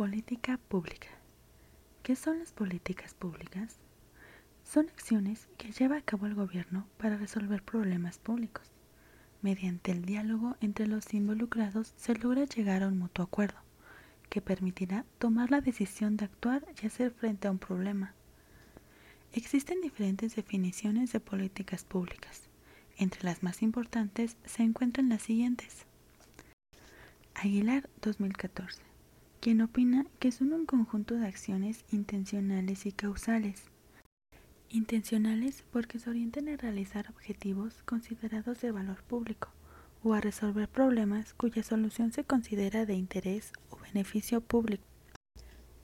Política 0.00 0.56
pública. 0.56 1.08
¿Qué 2.02 2.16
son 2.16 2.38
las 2.38 2.52
políticas 2.52 3.12
públicas? 3.12 3.76
Son 4.64 4.88
acciones 4.88 5.46
que 5.58 5.72
lleva 5.72 5.98
a 5.98 6.00
cabo 6.00 6.24
el 6.24 6.34
gobierno 6.34 6.86
para 6.96 7.18
resolver 7.18 7.62
problemas 7.62 8.16
públicos. 8.16 8.64
Mediante 9.42 9.92
el 9.92 10.06
diálogo 10.06 10.56
entre 10.62 10.86
los 10.86 11.12
involucrados 11.12 11.92
se 11.98 12.14
logra 12.14 12.46
llegar 12.46 12.82
a 12.82 12.88
un 12.88 12.98
mutuo 12.98 13.26
acuerdo, 13.26 13.58
que 14.30 14.40
permitirá 14.40 15.04
tomar 15.18 15.50
la 15.50 15.60
decisión 15.60 16.16
de 16.16 16.24
actuar 16.24 16.64
y 16.82 16.86
hacer 16.86 17.10
frente 17.10 17.48
a 17.48 17.50
un 17.50 17.58
problema. 17.58 18.14
Existen 19.34 19.82
diferentes 19.82 20.34
definiciones 20.34 21.12
de 21.12 21.20
políticas 21.20 21.84
públicas. 21.84 22.48
Entre 22.96 23.22
las 23.22 23.42
más 23.42 23.60
importantes 23.60 24.38
se 24.46 24.62
encuentran 24.62 25.10
las 25.10 25.20
siguientes. 25.20 25.84
Aguilar 27.34 27.90
2014 28.00 28.89
quien 29.40 29.62
opina 29.62 30.06
que 30.18 30.32
son 30.32 30.52
un 30.52 30.66
conjunto 30.66 31.14
de 31.14 31.26
acciones 31.26 31.84
intencionales 31.90 32.84
y 32.84 32.92
causales. 32.92 33.64
Intencionales 34.68 35.64
porque 35.72 35.98
se 35.98 36.10
orientan 36.10 36.48
a 36.48 36.56
realizar 36.56 37.08
objetivos 37.08 37.82
considerados 37.84 38.60
de 38.60 38.70
valor 38.70 39.02
público 39.02 39.48
o 40.02 40.12
a 40.12 40.20
resolver 40.20 40.68
problemas 40.68 41.32
cuya 41.34 41.62
solución 41.62 42.12
se 42.12 42.24
considera 42.24 42.84
de 42.84 42.94
interés 42.94 43.52
o 43.70 43.78
beneficio 43.78 44.42
público. 44.42 44.84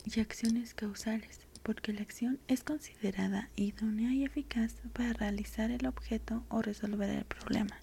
Y 0.04 0.20
acciones 0.20 0.74
causales 0.74 1.40
porque 1.62 1.92
la 1.92 2.02
acción 2.02 2.38
es 2.46 2.62
considerada 2.62 3.50
idónea 3.56 4.12
y 4.12 4.24
eficaz 4.24 4.74
para 4.92 5.14
realizar 5.14 5.70
el 5.70 5.86
objeto 5.86 6.44
o 6.48 6.62
resolver 6.62 7.08
el 7.10 7.24
problema. 7.24 7.80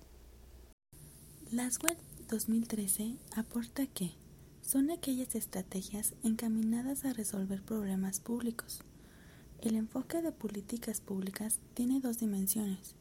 Laswell 1.51 1.97
2013 2.29 3.17
aporta 3.35 3.85
que 3.87 4.11
son 4.63 4.91
aquellas 4.91 5.35
estrategias 5.35 6.13
encaminadas 6.23 7.05
a 7.05 7.13
resolver 7.13 7.61
problemas 7.61 8.19
públicos. 8.19 8.79
El 9.61 9.75
enfoque 9.75 10.21
de 10.21 10.31
políticas 10.31 11.01
públicas 11.01 11.59
tiene 11.73 11.99
dos 11.99 12.19
dimensiones, 12.19 12.95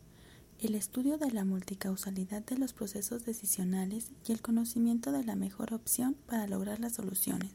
el 0.58 0.74
estudio 0.74 1.18
de 1.18 1.30
la 1.30 1.44
multicausalidad 1.44 2.42
de 2.42 2.58
los 2.58 2.72
procesos 2.72 3.24
decisionales 3.24 4.10
y 4.26 4.32
el 4.32 4.42
conocimiento 4.42 5.12
de 5.12 5.24
la 5.24 5.36
mejor 5.36 5.72
opción 5.72 6.16
para 6.26 6.46
lograr 6.46 6.80
las 6.80 6.94
soluciones. 6.94 7.52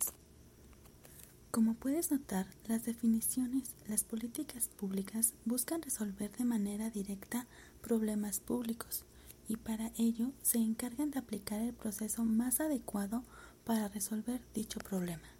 Como 1.52 1.74
puedes 1.74 2.12
notar, 2.12 2.48
las 2.66 2.86
definiciones, 2.86 3.76
las 3.88 4.04
políticas 4.04 4.70
públicas 4.70 5.34
buscan 5.46 5.82
resolver 5.82 6.32
de 6.38 6.46
manera 6.46 6.90
directa 6.90 7.48
problemas 7.82 8.40
públicos 8.40 9.06
y 9.48 9.56
para 9.56 9.92
ello 9.98 10.32
se 10.42 10.58
encargan 10.58 11.12
de 11.12 11.20
aplicar 11.20 11.62
el 11.62 11.74
proceso 11.74 12.26
más 12.26 12.60
adecuado 12.60 13.24
para 13.68 13.90
resolver 13.90 14.40
dicho 14.54 14.80
problema. 14.80 15.37